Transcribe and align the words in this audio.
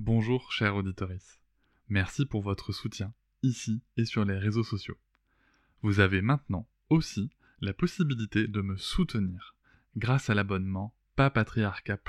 Bonjour 0.00 0.50
chers 0.50 0.74
auditoris. 0.74 1.38
Merci 1.88 2.26
pour 2.26 2.42
votre 2.42 2.72
soutien, 2.72 3.14
ici 3.44 3.80
et 3.96 4.04
sur 4.04 4.24
les 4.24 4.36
réseaux 4.36 4.64
sociaux. 4.64 4.98
Vous 5.82 6.00
avez 6.00 6.20
maintenant 6.20 6.68
aussi 6.90 7.30
la 7.60 7.72
possibilité 7.72 8.48
de 8.48 8.60
me 8.60 8.76
soutenir 8.76 9.54
grâce 9.96 10.30
à 10.30 10.34
l'abonnement 10.34 10.92
Pas 11.14 11.30
Patriarcat. 11.30 12.00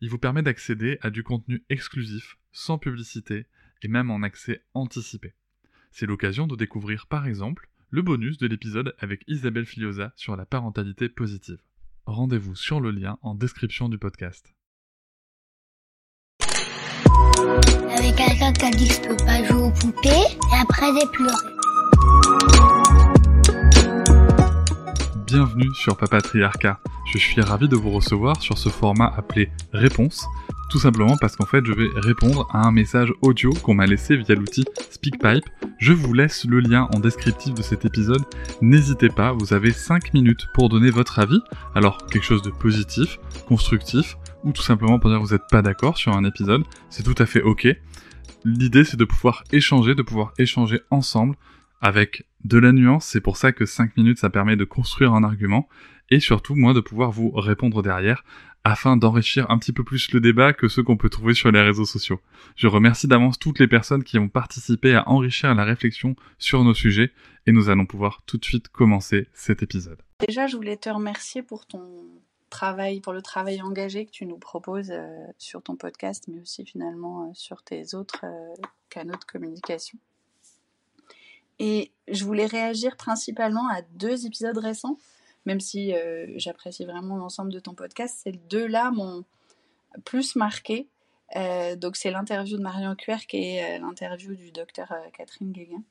Il 0.00 0.10
vous 0.10 0.18
permet 0.18 0.42
d'accéder 0.42 0.98
à 1.00 1.10
du 1.10 1.22
contenu 1.22 1.64
exclusif, 1.68 2.38
sans 2.50 2.76
publicité 2.76 3.46
et 3.82 3.88
même 3.88 4.10
en 4.10 4.24
accès 4.24 4.64
anticipé. 4.74 5.32
C'est 5.92 6.06
l'occasion 6.06 6.48
de 6.48 6.56
découvrir 6.56 7.06
par 7.06 7.28
exemple 7.28 7.70
le 7.90 8.02
bonus 8.02 8.36
de 8.38 8.48
l'épisode 8.48 8.96
avec 8.98 9.22
Isabelle 9.28 9.66
Filiosa 9.66 10.12
sur 10.16 10.34
la 10.34 10.44
parentalité 10.44 11.08
positive. 11.08 11.62
Rendez-vous 12.06 12.56
sur 12.56 12.80
le 12.80 12.90
lien 12.90 13.16
en 13.22 13.36
description 13.36 13.88
du 13.88 13.96
podcast. 13.96 14.52
Avec 18.04 18.16
quelqu'un 18.16 18.52
qui 18.52 18.66
a 18.66 18.70
dit 18.70 18.86
que 18.86 18.94
je 18.94 19.00
peux 19.00 19.16
pas 19.16 19.42
jouer 19.44 19.62
aux 19.62 19.70
poupées, 19.70 20.10
et 20.10 20.60
après 20.60 20.86
j'ai 20.92 21.06
pleuré. 21.06 21.32
Bienvenue 25.26 25.74
sur 25.74 25.96
Papatriarcat. 25.96 26.78
Je 27.06 27.18
suis 27.18 27.40
ravi 27.40 27.68
de 27.68 27.76
vous 27.76 27.90
recevoir 27.90 28.40
sur 28.40 28.58
ce 28.58 28.68
format 28.68 29.12
appelé 29.16 29.50
Réponse, 29.72 30.26
tout 30.70 30.78
simplement 30.78 31.16
parce 31.20 31.36
qu'en 31.36 31.46
fait 31.46 31.64
je 31.64 31.72
vais 31.72 31.88
répondre 31.96 32.48
à 32.50 32.66
un 32.66 32.72
message 32.72 33.12
audio 33.20 33.50
qu'on 33.50 33.74
m'a 33.74 33.86
laissé 33.86 34.16
via 34.16 34.34
l'outil 34.34 34.64
SpeakPipe. 34.90 35.44
Je 35.78 35.92
vous 35.92 36.12
laisse 36.14 36.44
le 36.46 36.60
lien 36.60 36.88
en 36.94 37.00
descriptif 37.00 37.54
de 37.54 37.62
cet 37.62 37.84
épisode. 37.84 38.22
N'hésitez 38.62 39.08
pas, 39.08 39.32
vous 39.32 39.52
avez 39.52 39.70
5 39.70 40.14
minutes 40.14 40.46
pour 40.54 40.68
donner 40.68 40.90
votre 40.90 41.18
avis. 41.18 41.40
Alors 41.74 42.06
quelque 42.06 42.24
chose 42.24 42.42
de 42.42 42.50
positif, 42.50 43.18
constructif, 43.46 44.16
ou 44.42 44.52
tout 44.52 44.62
simplement 44.62 44.98
pour 44.98 45.10
dire 45.10 45.20
que 45.20 45.24
vous 45.24 45.34
n'êtes 45.34 45.48
pas 45.50 45.62
d'accord 45.62 45.98
sur 45.98 46.16
un 46.16 46.24
épisode, 46.24 46.64
c'est 46.88 47.02
tout 47.02 47.22
à 47.22 47.26
fait 47.26 47.42
ok. 47.42 47.68
L'idée 48.44 48.84
c'est 48.84 48.96
de 48.96 49.04
pouvoir 49.04 49.44
échanger, 49.52 49.94
de 49.94 50.02
pouvoir 50.02 50.32
échanger 50.38 50.80
ensemble 50.90 51.36
avec 51.80 52.24
de 52.44 52.58
la 52.58 52.72
nuance, 52.72 53.04
c'est 53.04 53.20
pour 53.20 53.36
ça 53.36 53.52
que 53.52 53.66
5 53.66 53.96
minutes 53.96 54.18
ça 54.18 54.30
permet 54.30 54.56
de 54.56 54.64
construire 54.64 55.12
un 55.12 55.22
argument, 55.22 55.68
et 56.10 56.20
surtout 56.20 56.54
moi 56.54 56.74
de 56.74 56.80
pouvoir 56.80 57.10
vous 57.10 57.30
répondre 57.30 57.82
derrière 57.82 58.24
afin 58.64 58.96
d'enrichir 58.96 59.50
un 59.50 59.58
petit 59.58 59.72
peu 59.72 59.84
plus 59.84 60.10
le 60.12 60.20
débat 60.20 60.54
que 60.54 60.68
ceux 60.68 60.82
qu'on 60.82 60.96
peut 60.96 61.10
trouver 61.10 61.34
sur 61.34 61.52
les 61.52 61.60
réseaux 61.60 61.84
sociaux. 61.84 62.20
Je 62.56 62.66
remercie 62.66 63.06
d'avance 63.06 63.38
toutes 63.38 63.58
les 63.58 63.68
personnes 63.68 64.02
qui 64.02 64.18
ont 64.18 64.28
participé 64.30 64.94
à 64.94 65.06
enrichir 65.08 65.54
la 65.54 65.64
réflexion 65.64 66.16
sur 66.38 66.64
nos 66.64 66.72
sujets, 66.72 67.12
et 67.46 67.52
nous 67.52 67.68
allons 67.68 67.84
pouvoir 67.84 68.22
tout 68.24 68.38
de 68.38 68.44
suite 68.44 68.68
commencer 68.68 69.28
cet 69.34 69.62
épisode. 69.62 70.00
Déjà, 70.26 70.46
je 70.46 70.56
voulais 70.56 70.78
te 70.78 70.88
remercier 70.88 71.42
pour 71.42 71.66
ton 71.66 72.04
travail, 72.48 73.00
pour 73.00 73.12
le 73.12 73.20
travail 73.20 73.60
engagé 73.60 74.06
que 74.06 74.10
tu 74.10 74.24
nous 74.24 74.38
proposes 74.38 74.90
euh, 74.90 75.26
sur 75.38 75.62
ton 75.62 75.76
podcast, 75.76 76.24
mais 76.28 76.40
aussi 76.40 76.64
finalement 76.64 77.24
euh, 77.24 77.32
sur 77.34 77.62
tes 77.62 77.94
autres 77.94 78.24
euh, 78.24 78.54
canaux 78.88 79.16
de 79.16 79.24
communication. 79.24 79.98
Et 81.58 81.92
je 82.08 82.24
voulais 82.24 82.46
réagir 82.46 82.96
principalement 82.96 83.68
à 83.68 83.82
deux 83.82 84.26
épisodes 84.26 84.56
récents, 84.56 84.98
même 85.44 85.60
si 85.60 85.92
j'apprécie 86.36 86.84
vraiment 86.84 87.16
l'ensemble 87.16 87.52
de 87.52 87.60
ton 87.60 87.74
podcast. 87.74 88.20
Ces 88.22 88.32
deux-là 88.32 88.90
m'ont 88.90 89.24
plus 90.04 90.36
marqué. 90.36 90.88
donc 91.76 91.96
c'est 91.96 92.10
l'interview 92.10 92.56
de 92.56 92.62
Marion 92.62 92.94
Querc 92.94 93.26
et 93.32 93.78
l'interview 93.78 94.34
du 94.34 94.52
docteur 94.52 94.94
Catherine 95.16 95.52
Guéguin. 95.52 95.82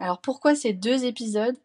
Alors 0.00 0.20
pourquoi 0.20 0.54
ces 0.54 0.72
deux 0.72 1.04
épisodes? 1.04 1.56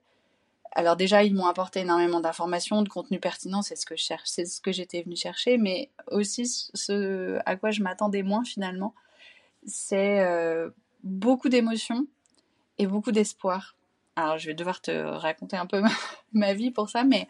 Alors 0.76 0.96
déjà, 0.96 1.24
ils 1.24 1.36
m'ont 1.36 1.46
apporté 1.46 1.82
énormément 1.82 2.20
d'informations, 2.20 2.82
de 2.82 2.90
contenu 2.90 3.20
pertinent, 3.20 3.62
c'est 3.62 3.76
ce 3.76 3.86
que 3.86 3.96
je 3.96 4.04
cherche, 4.04 4.30
j'étais 4.68 5.04
venue 5.04 5.16
chercher, 5.16 5.58
mais 5.58 5.92
aussi 6.08 6.48
ce 6.48 7.40
à 7.46 7.56
quoi 7.56 7.70
je 7.70 7.84
m'attendais 7.84 8.24
moins 8.24 8.44
finalement, 8.44 8.96
c'est 9.66 10.22
euh, 10.22 10.72
beaucoup 11.04 11.50
d'émotions 11.50 12.08
et 12.80 12.88
beaucoup 12.88 13.12
d'espoir. 13.12 13.76
Alors 14.16 14.38
je 14.38 14.48
vais 14.48 14.54
devoir 14.54 14.82
te 14.82 14.92
raconter 14.92 15.58
un 15.58 15.66
peu 15.66 15.82
ma, 16.34 16.54
vie 16.54 16.72
pour 16.72 16.90
ça, 16.90 17.04
mais 17.04 17.28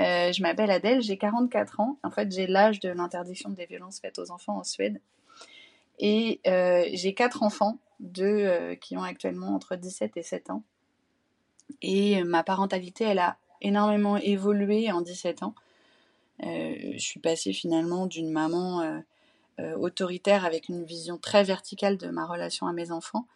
euh, 0.00 0.32
je 0.32 0.42
m'appelle 0.42 0.70
Adèle, 0.70 1.02
j'ai 1.02 1.16
44 1.16 1.80
ans. 1.80 1.98
En 2.02 2.10
fait, 2.10 2.30
j'ai 2.32 2.46
l'âge 2.46 2.80
de 2.80 2.90
l'interdiction 2.90 3.50
des 3.50 3.66
violences 3.66 4.00
faites 4.00 4.18
aux 4.18 4.30
enfants 4.30 4.58
en 4.58 4.64
Suède. 4.64 5.00
Et 5.98 6.40
euh, 6.46 6.84
j'ai 6.92 7.14
quatre 7.14 7.42
enfants, 7.42 7.78
deux 8.00 8.74
qui 8.80 8.96
ont 8.96 9.02
actuellement 9.02 9.54
entre 9.54 9.76
17 9.76 10.16
et 10.16 10.22
7 10.22 10.50
ans. 10.50 10.62
Et 11.80 12.22
ma 12.24 12.42
parentalité, 12.42 13.04
elle 13.04 13.18
a 13.18 13.36
énormément 13.60 14.16
évolué 14.16 14.90
en 14.90 15.00
17 15.00 15.42
ans. 15.42 15.54
Euh, 16.42 16.74
je 16.94 16.98
suis 16.98 17.20
passée 17.20 17.52
finalement 17.52 18.06
d'une 18.06 18.30
maman 18.30 18.80
euh, 18.80 18.98
euh, 19.60 19.76
autoritaire 19.76 20.44
avec 20.44 20.68
une 20.68 20.84
vision 20.84 21.18
très 21.18 21.44
verticale 21.44 21.96
de 21.96 22.08
ma 22.08 22.26
relation 22.26 22.66
à 22.66 22.72
mes 22.72 22.90
enfants 22.90 23.26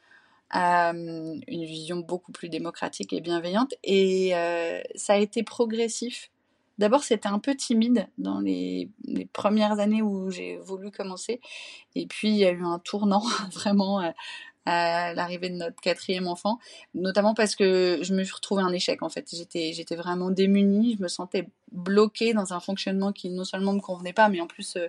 une 0.52 1.42
vision 1.48 1.98
beaucoup 1.98 2.32
plus 2.32 2.48
démocratique 2.48 3.12
et 3.12 3.20
bienveillante. 3.20 3.74
Et 3.84 4.32
ça 4.94 5.14
a 5.14 5.16
été 5.16 5.42
progressif. 5.42 6.30
D'abord, 6.78 7.04
c'était 7.04 7.28
un 7.28 7.38
peu 7.38 7.54
timide 7.54 8.06
dans 8.18 8.40
les, 8.40 8.90
premières 9.32 9.78
années 9.78 10.02
où 10.02 10.30
j'ai 10.30 10.58
voulu 10.58 10.90
commencer. 10.90 11.40
Et 11.94 12.06
puis, 12.06 12.28
il 12.28 12.36
y 12.36 12.44
a 12.44 12.50
eu 12.50 12.62
un 12.62 12.78
tournant 12.78 13.22
vraiment 13.52 14.12
à 14.66 15.14
l'arrivée 15.14 15.48
de 15.48 15.54
notre 15.54 15.80
quatrième 15.80 16.26
enfant, 16.26 16.58
notamment 16.94 17.34
parce 17.34 17.54
que 17.54 18.00
je 18.02 18.12
me 18.14 18.24
suis 18.24 18.34
retrouvée 18.34 18.62
un 18.62 18.72
échec 18.72 19.02
en 19.02 19.08
fait. 19.08 19.28
J'étais, 19.32 19.72
j'étais 19.72 19.94
vraiment 19.94 20.30
démunie, 20.30 20.96
je 20.96 21.02
me 21.02 21.08
sentais 21.08 21.48
bloquée 21.70 22.34
dans 22.34 22.52
un 22.52 22.60
fonctionnement 22.60 23.12
qui 23.12 23.30
non 23.30 23.44
seulement 23.44 23.72
me 23.72 23.80
convenait 23.80 24.12
pas, 24.12 24.28
mais 24.28 24.40
en 24.40 24.48
plus 24.48 24.76
euh, 24.76 24.88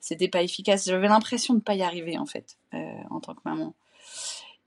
c'était 0.00 0.28
pas 0.28 0.42
efficace. 0.42 0.86
J'avais 0.86 1.08
l'impression 1.08 1.52
de 1.52 1.58
ne 1.58 1.62
pas 1.62 1.74
y 1.74 1.82
arriver 1.82 2.16
en 2.16 2.24
fait 2.24 2.56
euh, 2.72 2.78
en 3.10 3.20
tant 3.20 3.34
que 3.34 3.42
maman. 3.44 3.74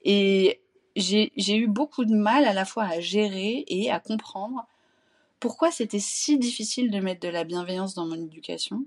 Et 0.03 0.61
j'ai, 0.95 1.31
eu 1.55 1.67
beaucoup 1.67 2.05
de 2.05 2.15
mal 2.15 2.45
à 2.45 2.53
la 2.53 2.65
fois 2.65 2.85
à 2.85 2.99
gérer 2.99 3.63
et 3.67 3.91
à 3.91 3.99
comprendre 3.99 4.67
pourquoi 5.39 5.71
c'était 5.71 5.99
si 5.99 6.37
difficile 6.37 6.91
de 6.91 6.99
mettre 6.99 7.21
de 7.21 7.29
la 7.29 7.43
bienveillance 7.43 7.95
dans 7.95 8.05
mon 8.05 8.15
éducation. 8.15 8.85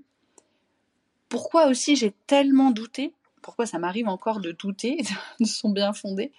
Pourquoi 1.29 1.67
aussi 1.67 1.95
j'ai 1.95 2.13
tellement 2.25 2.71
douté 2.71 3.13
pourquoi 3.47 3.65
ça 3.65 3.79
m'arrive 3.79 4.09
encore 4.09 4.41
de 4.41 4.51
douter 4.51 4.97
de 5.39 5.45
son 5.45 5.69
bien 5.69 5.93
fondé. 5.93 6.33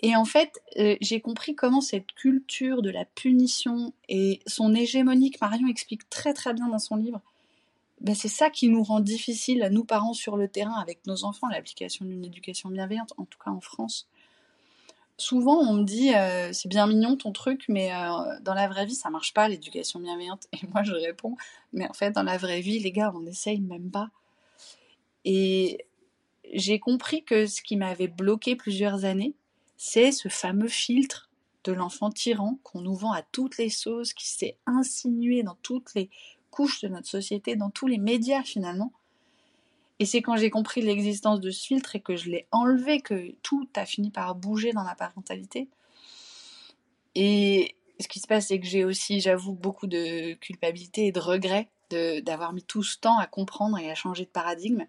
Et 0.00 0.14
en 0.14 0.24
fait, 0.24 0.62
euh, 0.78 0.96
j'ai 1.00 1.20
compris 1.20 1.56
comment 1.56 1.80
cette 1.80 2.12
culture 2.12 2.82
de 2.82 2.90
la 2.90 3.04
punition 3.04 3.92
et 4.08 4.38
son 4.46 4.76
hégémonie 4.76 5.32
que 5.32 5.38
Marion 5.40 5.66
explique 5.66 6.08
très 6.10 6.32
très 6.32 6.54
bien 6.54 6.68
dans 6.68 6.78
son 6.78 6.94
livre, 6.94 7.20
ben 8.04 8.14
c'est 8.14 8.28
ça 8.28 8.50
qui 8.50 8.68
nous 8.68 8.82
rend 8.82 9.00
difficile 9.00 9.68
nous 9.72 9.84
parents 9.84 10.12
sur 10.12 10.36
le 10.36 10.46
terrain 10.46 10.78
avec 10.78 11.06
nos 11.06 11.24
enfants, 11.24 11.48
l'application 11.48 12.04
d'une 12.04 12.24
éducation 12.24 12.68
bienveillante, 12.68 13.14
en 13.16 13.24
tout 13.24 13.38
cas 13.42 13.50
en 13.50 13.60
France. 13.60 14.08
Souvent, 15.16 15.58
on 15.60 15.74
me 15.74 15.84
dit 15.84 16.14
euh, 16.14 16.52
c'est 16.52 16.68
bien 16.68 16.86
mignon 16.86 17.16
ton 17.16 17.32
truc, 17.32 17.64
mais 17.68 17.94
euh, 17.94 18.38
dans 18.42 18.52
la 18.52 18.68
vraie 18.68 18.84
vie, 18.84 18.94
ça 18.94 19.10
marche 19.10 19.32
pas 19.32 19.48
l'éducation 19.48 20.00
bienveillante. 20.00 20.48
Et 20.52 20.66
moi, 20.72 20.82
je 20.82 20.92
réponds 20.92 21.36
mais 21.72 21.88
en 21.88 21.92
fait, 21.92 22.12
dans 22.12 22.22
la 22.22 22.36
vraie 22.36 22.60
vie, 22.60 22.78
les 22.78 22.92
gars, 22.92 23.12
on 23.14 23.26
essaye 23.26 23.60
même 23.60 23.90
pas. 23.90 24.10
Et 25.24 25.86
j'ai 26.52 26.78
compris 26.78 27.24
que 27.24 27.46
ce 27.46 27.62
qui 27.62 27.76
m'avait 27.76 28.08
bloqué 28.08 28.54
plusieurs 28.54 29.04
années, 29.04 29.34
c'est 29.76 30.12
ce 30.12 30.28
fameux 30.28 30.68
filtre 30.68 31.30
de 31.64 31.72
l'enfant 31.72 32.10
tyran 32.10 32.58
qu'on 32.62 32.82
nous 32.82 32.94
vend 32.94 33.12
à 33.12 33.22
toutes 33.22 33.56
les 33.56 33.70
sauces, 33.70 34.12
qui 34.12 34.28
s'est 34.28 34.56
insinué 34.66 35.42
dans 35.42 35.56
toutes 35.62 35.94
les 35.94 36.10
couches 36.54 36.80
de 36.82 36.88
notre 36.88 37.08
société, 37.08 37.56
dans 37.56 37.70
tous 37.70 37.86
les 37.86 37.98
médias 37.98 38.42
finalement. 38.42 38.92
Et 39.98 40.06
c'est 40.06 40.22
quand 40.22 40.36
j'ai 40.36 40.50
compris 40.50 40.82
l'existence 40.82 41.40
de 41.40 41.50
ce 41.50 41.66
filtre 41.66 41.96
et 41.96 42.00
que 42.00 42.16
je 42.16 42.30
l'ai 42.30 42.46
enlevé 42.50 43.00
que 43.00 43.32
tout 43.42 43.68
a 43.76 43.86
fini 43.86 44.10
par 44.10 44.34
bouger 44.34 44.72
dans 44.72 44.84
ma 44.84 44.94
parentalité. 44.94 45.68
Et 47.14 47.76
ce 48.00 48.08
qui 48.08 48.18
se 48.18 48.26
passe, 48.26 48.48
c'est 48.48 48.58
que 48.58 48.66
j'ai 48.66 48.84
aussi, 48.84 49.20
j'avoue, 49.20 49.54
beaucoup 49.54 49.86
de 49.86 50.34
culpabilité 50.34 51.06
et 51.06 51.12
de 51.12 51.20
regret 51.20 51.68
d'avoir 51.90 52.52
mis 52.52 52.62
tout 52.64 52.82
ce 52.82 52.98
temps 52.98 53.18
à 53.18 53.26
comprendre 53.26 53.78
et 53.78 53.88
à 53.88 53.94
changer 53.94 54.24
de 54.24 54.30
paradigme 54.30 54.86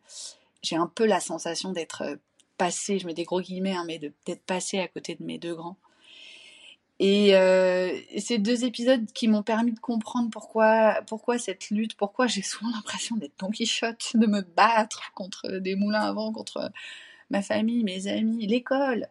j'ai 0.66 0.76
un 0.76 0.88
peu 0.88 1.06
la 1.06 1.20
sensation 1.20 1.72
d'être 1.72 2.02
euh, 2.02 2.16
passé, 2.58 3.00
je 3.00 3.06
mets 3.06 3.14
des 3.14 3.24
gros 3.24 3.42
guillemets, 3.42 3.76
hein, 3.76 3.86
mais 3.86 4.00
d'être 4.00 4.46
passé 4.46 4.80
à 4.80 4.88
côté 4.88 5.16
de 5.16 5.24
mes 5.24 5.38
deux 5.38 5.56
grands. 5.56 5.78
Et 7.00 7.36
euh, 7.36 7.94
ces 8.18 8.38
deux 8.38 8.64
épisodes 8.64 9.06
qui 9.14 9.28
m'ont 9.28 9.44
permis 9.44 9.74
de 9.74 9.80
comprendre 9.80 10.30
pourquoi, 10.32 11.02
pourquoi 11.08 11.38
cette 11.38 11.70
lutte, 11.70 11.96
pourquoi 11.96 12.28
j'ai 12.28 12.42
souvent 12.42 12.72
l'impression 12.74 13.18
d'être 13.18 13.38
Don 13.40 13.50
Quichotte, 13.50 14.12
de 14.16 14.28
me 14.28 14.42
battre 14.42 15.12
contre 15.14 15.58
des 15.58 15.76
moulins 15.76 16.02
à 16.02 16.14
vent, 16.14 16.32
contre 16.32 16.72
ma 17.30 17.42
famille, 17.42 17.84
mes 17.84 18.08
amis, 18.08 18.48
l'école. 18.48 19.10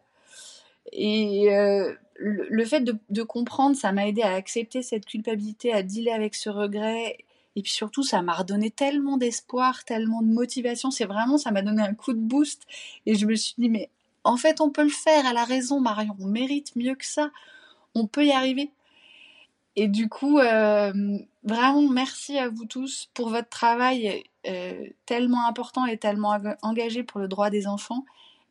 Et 0.91 1.53
euh, 1.55 1.93
le, 2.15 2.65
fait 2.65 2.81
de, 2.81 2.97
de 3.09 3.23
comprendre, 3.23 3.75
ça 3.75 3.91
m'a 3.91 4.07
aidé 4.07 4.23
à 4.23 4.33
accepter 4.33 4.81
cette 4.81 5.05
culpabilité, 5.05 5.71
à 5.71 5.83
dealer 5.83 6.11
avec 6.11 6.33
ce 6.33 6.49
regret 6.49 7.17
et 7.55 7.61
puis 7.61 7.71
surtout, 7.71 8.03
ça 8.03 8.21
m'a 8.21 8.33
redonné 8.33 8.69
tellement 8.69 9.17
d'espoir, 9.17 9.85
tellement 9.85 10.21
de 10.21 10.27
motivation. 10.27 10.91
C'est 10.91 11.05
vraiment, 11.05 11.37
ça 11.37 11.51
m'a 11.51 11.61
donné 11.61 11.81
un 11.81 11.93
coup 11.93 12.13
de 12.13 12.19
boost. 12.19 12.63
Et 13.05 13.15
je 13.15 13.25
me 13.25 13.35
suis 13.35 13.55
dit, 13.57 13.69
mais 13.69 13.89
en 14.23 14.35
fait, 14.37 14.59
on 14.59 14.69
peut 14.69 14.83
le 14.83 14.89
faire. 14.89 15.25
Elle 15.25 15.37
a 15.37 15.45
raison, 15.45 15.79
Marion. 15.79 16.15
On 16.19 16.27
mérite 16.27 16.75
mieux 16.75 16.95
que 16.95 17.05
ça. 17.05 17.31
On 17.95 18.07
peut 18.07 18.25
y 18.25 18.31
arriver. 18.31 18.71
Et 19.75 19.87
du 19.87 20.07
coup, 20.07 20.39
euh, 20.39 20.93
vraiment, 21.43 21.89
merci 21.89 22.37
à 22.37 22.49
vous 22.49 22.65
tous 22.65 23.09
pour 23.13 23.29
votre 23.29 23.49
travail 23.49 24.23
euh, 24.47 24.87
tellement 25.05 25.47
important 25.47 25.85
et 25.85 25.97
tellement 25.97 26.37
engagé 26.61 27.03
pour 27.03 27.19
le 27.19 27.27
droit 27.27 27.49
des 27.49 27.67
enfants. 27.67 28.05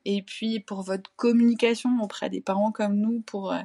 Et 0.05 0.21
puis 0.21 0.61
pour 0.61 0.83
votre 0.83 1.11
communication 1.17 1.91
auprès 2.03 2.29
des 2.29 2.43
parents 2.43 2.73
comme 2.73 2.97
nous 2.97 3.21
pour 3.21 3.53
euh, 3.53 3.61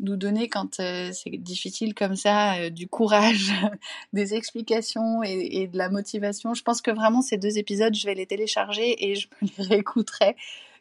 nous 0.00 0.16
donner 0.16 0.48
quand 0.48 0.76
c'est 0.76 1.30
difficile 1.32 1.92
comme 1.94 2.16
ça 2.16 2.70
du 2.70 2.88
courage, 2.88 3.52
des 4.14 4.34
explications 4.34 5.22
et, 5.22 5.66
de 5.66 5.76
la 5.76 5.90
motivation. 5.90 6.54
Je 6.54 6.62
pense 6.62 6.80
que 6.80 6.90
vraiment 6.90 7.20
ces 7.20 7.36
deux 7.36 7.58
épisodes, 7.58 7.94
je 7.94 8.06
vais 8.06 8.14
les 8.14 8.24
télécharger 8.24 9.10
et 9.10 9.16
je 9.16 9.28
me 9.42 9.48
les 9.48 9.64
réécouterai 9.64 10.36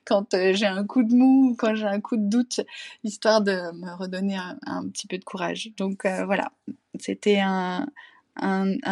quand 0.07 0.35
j'ai 0.53 0.65
un 0.65 0.85
coup 0.85 1.03
de 1.03 1.13
mou 1.13 1.49
ou 1.49 1.55
quand 1.55 1.75
j'ai 1.75 1.85
un 1.85 1.99
coup 1.99 2.17
de 2.17 2.29
doute, 2.29 2.61
histoire 3.03 3.41
de 3.41 3.51
me 3.51 3.93
redonner 3.95 4.37
un, 4.65 4.87
petit 4.87 5.07
peu 5.07 5.17
de 5.17 5.25
courage. 5.25 5.71
Donc 5.77 6.05
voilà, 6.05 6.51
c'était 6.99 7.39
un, 7.39 7.85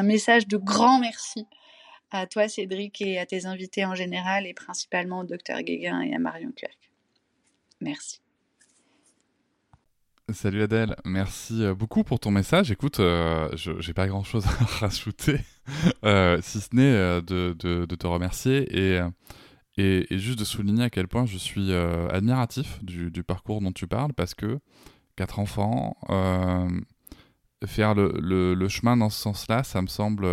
message 0.04 0.48
de 0.48 0.58
grand 0.58 1.00
merci 1.00 1.48
à 2.12 2.28
toi, 2.28 2.48
Cédric, 2.48 3.02
et 3.02 3.18
à 3.20 3.26
tes 3.26 3.46
invités 3.46 3.86
en 3.86 3.96
général, 3.96 4.46
et 4.46 4.54
principalement 4.54 5.20
au 5.20 5.24
docteur 5.24 5.62
Guéguin 5.62 6.02
et 6.02 6.14
à 6.14 6.20
Marion 6.20 6.52
Querc. 6.52 6.78
Merci. 7.82 8.22
Salut 10.34 10.64
Adèle, 10.64 10.96
merci 11.06 11.64
euh, 11.64 11.76
beaucoup 11.76 12.04
pour 12.04 12.20
ton 12.20 12.32
message. 12.32 12.72
Écoute, 12.72 13.00
euh, 13.00 13.48
j'ai 13.54 13.94
pas 13.94 14.08
grand 14.08 14.24
chose 14.24 14.44
à 14.60 14.66
rajouter, 14.80 15.40
euh, 16.04 16.40
si 16.42 16.62
ce 16.62 16.70
n'est 16.74 17.22
de, 17.22 17.54
de, 17.54 17.96
te 17.96 18.08
remercier 18.08 18.66
et, 18.76 19.00
et, 19.77 20.06
juste 20.12 20.39
de 20.39 20.45
souligner 20.45 20.83
à 20.83 20.89
quel 20.89 21.07
point 21.07 21.25
je 21.25 21.38
suis 21.38 21.74
admiratif 21.74 22.83
du, 22.83 23.24
parcours 23.24 23.62
dont 23.62 23.72
tu 23.72 23.88
parles 23.88 24.13
parce 24.13 24.33
que 24.33 24.60
quatre 25.16 25.39
enfants, 25.39 25.98
faire 27.66 27.95
le, 27.95 28.68
chemin 28.68 28.98
dans 28.98 29.10
ce 29.10 29.19
sens-là, 29.19 29.63
ça 29.63 29.81
me 29.81 29.88
semble 29.88 30.27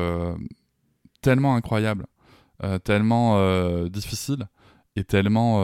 tellement 1.22 1.56
incroyable, 1.56 2.06
euh, 2.62 2.78
tellement 2.78 3.38
euh, 3.38 3.88
difficile 3.88 4.48
et 4.96 5.04
tellement. 5.04 5.62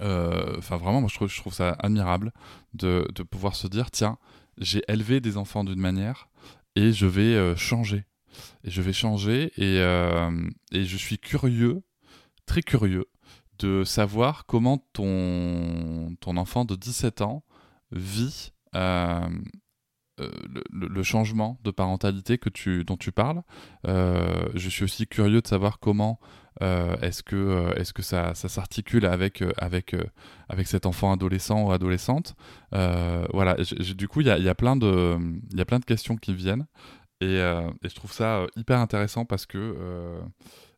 Euh, 0.00 0.56
enfin, 0.58 0.78
vraiment, 0.78 1.00
moi, 1.00 1.10
je 1.10 1.36
trouve, 1.38 1.52
ça 1.52 1.72
admirable 1.78 2.32
de 2.72 3.22
pouvoir 3.22 3.54
se 3.54 3.66
dire 3.66 3.90
tiens, 3.90 4.16
j'ai 4.58 4.82
élevé 4.88 5.20
des 5.20 5.36
enfants 5.36 5.64
d'une 5.64 5.78
manière 5.78 6.28
et 6.74 6.92
je 6.92 7.06
vais 7.06 7.54
changer. 7.56 8.04
Et 8.64 8.70
je 8.70 8.82
vais 8.82 8.92
changer 8.92 9.52
et, 9.56 9.78
et 10.72 10.84
je 10.84 10.96
suis 10.96 11.18
curieux, 11.18 11.82
très 12.46 12.62
curieux, 12.62 13.06
de 13.58 13.84
savoir 13.84 14.46
comment 14.46 14.78
ton, 14.92 16.14
ton 16.20 16.36
enfant 16.36 16.64
de 16.64 16.74
17 16.74 17.22
ans 17.22 17.44
vit 17.92 18.52
euh, 20.18 20.30
le, 20.72 21.02
changement 21.02 21.58
de 21.62 21.70
parentalité 21.70 22.38
que 22.38 22.48
tu, 22.48 22.84
dont 22.84 22.96
tu 22.96 23.12
parles. 23.12 23.42
Euh, 23.86 24.48
je 24.54 24.70
suis 24.70 24.82
aussi 24.82 25.06
curieux 25.06 25.42
de 25.42 25.46
savoir 25.46 25.78
comment 25.78 26.18
euh, 26.62 26.96
est-ce 27.02 27.22
que, 27.22 27.70
est 27.76 27.92
que 27.92 28.00
ça, 28.00 28.34
ça 28.34 28.48
s'articule 28.48 29.04
avec, 29.04 29.44
avec, 29.58 29.94
avec 30.48 30.68
cet 30.68 30.86
enfant 30.86 31.12
adolescent 31.12 31.64
ou 31.64 31.70
adolescente. 31.70 32.34
voilà, 32.72 33.56
du 33.94 34.08
coup, 34.08 34.22
il 34.22 34.28
y 34.28 34.30
a, 34.30 34.38
y, 34.38 34.42
a 34.42 34.44
y 34.44 34.48
a 34.48 34.54
plein 34.54 34.76
de 34.76 35.84
questions 35.84 36.16
qui 36.16 36.32
viennent. 36.32 36.66
Et, 37.20 37.36
et 37.36 37.88
je 37.88 37.94
trouve 37.94 38.12
ça 38.12 38.46
hyper 38.56 38.78
intéressant 38.78 39.24
parce 39.24 39.46
que, 39.46 40.20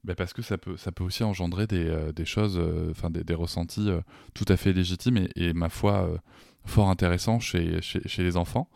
ben 0.05 0.15
parce 0.15 0.33
que 0.33 0.43
ça 0.43 0.57
peut, 0.57 0.77
ça 0.77 0.93
peut 0.93 1.03
aussi 1.03 1.25
engendrer 1.25 1.67
des, 1.67 2.13
des 2.15 2.25
choses, 2.25 2.61
enfin 2.91 3.11
des, 3.11 3.25
des, 3.25 3.35
ressentis 3.35 3.89
tout 4.35 4.45
à 4.49 4.57
fait 4.57 4.73
légitimes 4.73 5.27
et, 5.35 5.53
ma 5.53 5.69
foi, 5.69 6.09
fort 6.69 6.91
intéressants 6.91 7.41
chez, 7.41 7.81
chez, 7.83 8.23
les 8.23 8.37
enfants. 8.37 8.69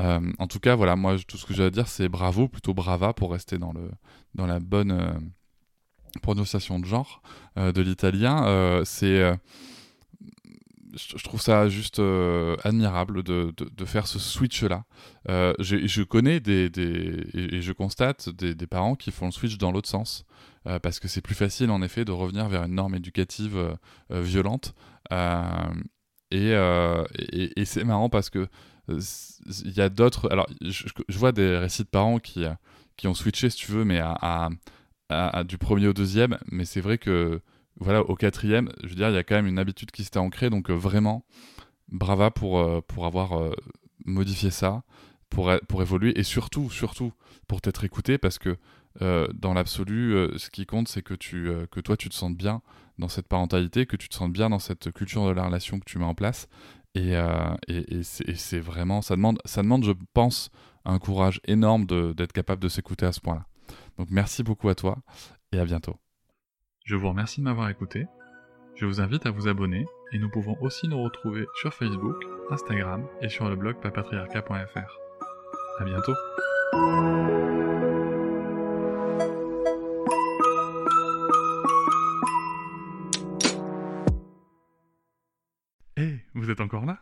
Euh, 0.00 0.20
en 0.38 0.46
tout 0.46 0.60
cas, 0.60 0.74
voilà, 0.74 0.96
moi, 0.96 1.16
tout 1.26 1.36
ce 1.36 1.44
que 1.44 1.52
j'ai 1.52 1.64
à 1.64 1.70
dire, 1.70 1.88
c'est 1.88 2.08
bravo, 2.08 2.48
plutôt 2.48 2.72
brava 2.72 3.12
pour 3.12 3.32
rester 3.32 3.58
dans, 3.58 3.72
le, 3.72 3.90
dans 4.34 4.46
la 4.46 4.58
bonne 4.58 4.92
euh, 4.92 5.12
prononciation 6.22 6.78
de 6.78 6.86
genre 6.86 7.22
euh, 7.58 7.72
de 7.72 7.82
l'italien. 7.82 8.82
c'est 8.84 9.38
je 10.94 11.24
trouve 11.24 11.40
ça 11.40 11.68
juste 11.68 12.00
admirable 12.64 13.22
de, 13.22 13.52
de, 13.56 13.84
faire 13.84 14.06
ce 14.06 14.18
switch-là. 14.18 14.84
je 15.26 16.02
connais 16.02 16.40
des, 16.40 16.68
des 16.70 17.24
et, 17.34 17.62
je 17.62 17.72
constate 17.72 18.28
des, 18.28 18.66
parents 18.66 18.94
qui 18.94 19.10
font 19.10 19.26
le 19.26 19.32
switch 19.32 19.58
dans 19.58 19.72
l'autre 19.72 19.88
sens, 19.88 20.24
parce 20.82 21.00
que 21.00 21.08
c'est 21.08 21.20
plus 21.20 21.34
facile 21.34 21.70
en 21.70 21.82
effet 21.82 22.04
de 22.04 22.12
revenir 22.12 22.48
vers 22.48 22.64
une 22.64 22.74
norme 22.74 22.94
éducative 22.94 23.76
violente. 24.10 24.74
et, 26.30 26.52
et, 27.32 27.64
c'est 27.64 27.84
marrant 27.84 28.08
parce 28.08 28.30
que 28.30 28.48
il 28.88 29.72
y 29.72 29.80
a 29.80 29.88
d'autres. 29.88 30.30
Alors, 30.30 30.46
je, 30.60 31.18
vois 31.18 31.32
des 31.32 31.56
récits 31.56 31.84
de 31.84 31.88
parents 31.88 32.18
qui, 32.18 32.44
euh, 32.44 32.52
qui 32.96 33.06
ont 33.08 33.14
switché, 33.14 33.50
si 33.50 33.56
tu 33.58 33.72
veux, 33.72 33.84
mais 33.84 34.00
à, 34.00 34.50
à, 35.08 35.44
du 35.44 35.58
premier 35.58 35.88
au 35.88 35.92
deuxième. 35.92 36.38
Mais 36.50 36.64
c'est 36.64 36.80
vrai 36.80 36.98
que, 36.98 37.40
voilà, 37.78 38.02
au 38.02 38.14
quatrième, 38.14 38.70
je 38.82 38.88
veux 38.88 38.94
dire, 38.94 39.08
il 39.08 39.14
y 39.14 39.18
a 39.18 39.24
quand 39.24 39.34
même 39.34 39.46
une 39.46 39.58
habitude 39.58 39.90
qui 39.90 40.04
s'était 40.04 40.18
ancrée. 40.18 40.50
Donc, 40.50 40.70
euh, 40.70 40.74
vraiment, 40.74 41.24
brava 41.88 42.30
pour, 42.30 42.58
euh, 42.58 42.80
pour 42.86 43.06
avoir 43.06 43.50
modifié 44.04 44.50
ça, 44.50 44.82
pour, 45.30 45.50
évoluer 45.80 46.18
et 46.18 46.22
surtout, 46.22 46.70
surtout, 46.70 47.12
pour 47.48 47.60
t'être 47.60 47.84
écouté 47.84 48.18
parce 48.18 48.38
que. 48.38 48.56
dans 49.00 49.54
l'absolu, 49.54 50.28
ce 50.36 50.50
qui 50.50 50.66
compte, 50.66 50.86
c'est 50.86 51.02
que, 51.02 51.14
tu, 51.14 51.50
que 51.70 51.80
toi, 51.80 51.96
tu 51.96 52.10
te 52.10 52.14
sentes 52.14 52.36
bien 52.36 52.60
dans 52.98 53.08
cette 53.08 53.26
parentalité, 53.26 53.86
que 53.86 53.96
tu 53.96 54.10
te 54.10 54.14
sentes 54.14 54.34
bien 54.34 54.50
dans 54.50 54.58
cette 54.58 54.92
culture 54.92 55.26
de 55.26 55.32
la 55.32 55.46
relation 55.46 55.80
que 55.80 55.86
tu 55.86 55.98
mets 55.98 56.04
en 56.04 56.14
place, 56.14 56.46
et, 56.94 57.16
euh, 57.16 57.54
et, 57.68 58.02
c'est 58.02 58.60
vraiment, 58.60 59.02
ça 59.02 59.16
demande, 59.16 59.38
ça 59.44 59.62
demande, 59.62 59.84
je 59.84 59.92
pense, 60.12 60.50
un 60.84 60.98
courage 60.98 61.40
énorme 61.46 61.86
d'être 61.86 62.32
capable 62.32 62.62
de 62.62 62.68
s'écouter 62.68 63.06
à 63.06 63.12
ce 63.12 63.20
point-là. 63.20 63.46
Donc 63.98 64.08
merci 64.10 64.42
beaucoup 64.42 64.68
à 64.68 64.74
toi 64.74 64.98
et 65.52 65.58
à 65.58 65.64
bientôt. 65.64 66.01
Je 66.84 66.96
vous 66.96 67.08
remercie 67.08 67.40
de 67.40 67.44
m'avoir 67.44 67.68
écouté. 67.68 68.06
Je 68.74 68.86
vous 68.86 69.00
invite 69.00 69.26
à 69.26 69.30
vous 69.30 69.46
abonner 69.46 69.86
et 70.12 70.18
nous 70.18 70.28
pouvons 70.28 70.56
aussi 70.60 70.88
nous 70.88 71.00
retrouver 71.02 71.46
sur 71.60 71.72
Facebook, 71.72 72.16
Instagram 72.50 73.06
et 73.20 73.28
sur 73.28 73.48
le 73.48 73.54
blog 73.54 73.80
papatriarca.fr. 73.80 74.98
À 75.78 75.84
bientôt. 75.84 76.14
vous 86.34 86.50
êtes 86.50 86.60
encore 86.60 86.84
là? 86.84 87.00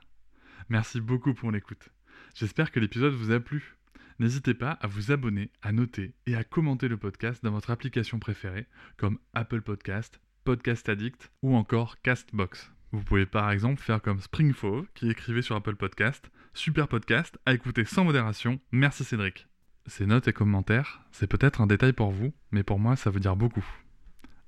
Merci 0.68 1.00
beaucoup 1.00 1.32
pour 1.32 1.50
l'écoute. 1.50 1.88
J'espère 2.34 2.70
que 2.70 2.78
l'épisode 2.78 3.14
vous 3.14 3.30
a 3.30 3.40
plu. 3.40 3.79
N'hésitez 4.20 4.52
pas 4.52 4.72
à 4.82 4.86
vous 4.86 5.12
abonner, 5.12 5.50
à 5.62 5.72
noter 5.72 6.14
et 6.26 6.36
à 6.36 6.44
commenter 6.44 6.88
le 6.88 6.98
podcast 6.98 7.42
dans 7.42 7.52
votre 7.52 7.70
application 7.70 8.18
préférée, 8.18 8.66
comme 8.98 9.18
Apple 9.32 9.62
Podcast, 9.62 10.20
Podcast 10.44 10.90
Addict 10.90 11.32
ou 11.40 11.56
encore 11.56 12.02
Castbox. 12.02 12.70
Vous 12.92 13.02
pouvez 13.02 13.24
par 13.24 13.50
exemple 13.50 13.80
faire 13.80 14.02
comme 14.02 14.20
Springfove 14.20 14.88
qui 14.92 15.08
écrivait 15.08 15.40
sur 15.40 15.56
Apple 15.56 15.76
Podcast 15.76 16.30
Super 16.52 16.86
podcast 16.86 17.38
à 17.46 17.54
écouter 17.54 17.86
sans 17.86 18.04
modération, 18.04 18.60
merci 18.72 19.04
Cédric. 19.04 19.46
Ces 19.86 20.04
notes 20.04 20.28
et 20.28 20.34
commentaires, 20.34 21.00
c'est 21.12 21.26
peut-être 21.26 21.62
un 21.62 21.66
détail 21.66 21.94
pour 21.94 22.10
vous, 22.10 22.34
mais 22.50 22.62
pour 22.62 22.78
moi 22.78 22.96
ça 22.96 23.08
veut 23.08 23.20
dire 23.20 23.36
beaucoup. 23.36 23.64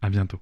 À 0.02 0.10
bientôt. 0.10 0.40